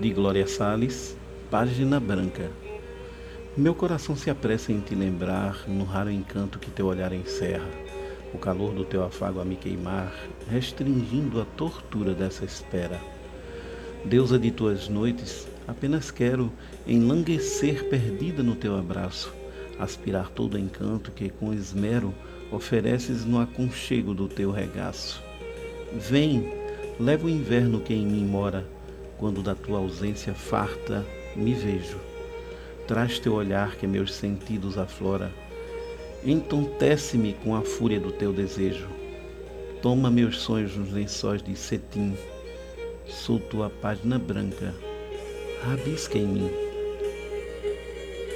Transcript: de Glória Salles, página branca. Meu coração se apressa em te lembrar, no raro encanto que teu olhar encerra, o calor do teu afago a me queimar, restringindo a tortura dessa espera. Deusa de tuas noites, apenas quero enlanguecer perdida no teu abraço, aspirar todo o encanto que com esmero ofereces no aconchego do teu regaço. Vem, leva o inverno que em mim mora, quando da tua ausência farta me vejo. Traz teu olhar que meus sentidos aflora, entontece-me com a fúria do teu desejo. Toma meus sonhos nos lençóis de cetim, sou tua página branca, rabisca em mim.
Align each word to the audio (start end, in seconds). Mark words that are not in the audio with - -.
de 0.00 0.10
Glória 0.14 0.46
Salles, 0.46 1.14
página 1.50 2.00
branca. 2.00 2.50
Meu 3.54 3.74
coração 3.74 4.16
se 4.16 4.30
apressa 4.30 4.72
em 4.72 4.80
te 4.80 4.94
lembrar, 4.94 5.68
no 5.68 5.84
raro 5.84 6.10
encanto 6.10 6.58
que 6.58 6.70
teu 6.70 6.86
olhar 6.86 7.12
encerra, 7.12 7.68
o 8.32 8.38
calor 8.38 8.72
do 8.72 8.82
teu 8.82 9.04
afago 9.04 9.40
a 9.40 9.44
me 9.44 9.56
queimar, 9.56 10.10
restringindo 10.50 11.38
a 11.38 11.44
tortura 11.44 12.14
dessa 12.14 12.46
espera. 12.46 12.98
Deusa 14.02 14.38
de 14.38 14.50
tuas 14.50 14.88
noites, 14.88 15.46
apenas 15.68 16.10
quero 16.10 16.50
enlanguecer 16.86 17.86
perdida 17.90 18.42
no 18.42 18.56
teu 18.56 18.78
abraço, 18.78 19.34
aspirar 19.78 20.30
todo 20.30 20.54
o 20.54 20.58
encanto 20.58 21.10
que 21.10 21.28
com 21.28 21.52
esmero 21.52 22.14
ofereces 22.50 23.26
no 23.26 23.38
aconchego 23.38 24.14
do 24.14 24.28
teu 24.28 24.50
regaço. 24.50 25.22
Vem, 25.92 26.50
leva 26.98 27.26
o 27.26 27.30
inverno 27.30 27.80
que 27.80 27.92
em 27.92 28.06
mim 28.06 28.24
mora, 28.24 28.66
quando 29.20 29.42
da 29.42 29.54
tua 29.54 29.78
ausência 29.78 30.34
farta 30.34 31.06
me 31.36 31.52
vejo. 31.52 31.98
Traz 32.88 33.18
teu 33.18 33.34
olhar 33.34 33.76
que 33.76 33.86
meus 33.86 34.14
sentidos 34.14 34.78
aflora, 34.78 35.30
entontece-me 36.24 37.34
com 37.34 37.54
a 37.54 37.60
fúria 37.60 38.00
do 38.00 38.10
teu 38.10 38.32
desejo. 38.32 38.88
Toma 39.82 40.10
meus 40.10 40.40
sonhos 40.40 40.74
nos 40.74 40.90
lençóis 40.90 41.42
de 41.42 41.54
cetim, 41.54 42.16
sou 43.06 43.38
tua 43.38 43.68
página 43.68 44.18
branca, 44.18 44.74
rabisca 45.62 46.18
em 46.18 46.26
mim. 46.26 46.69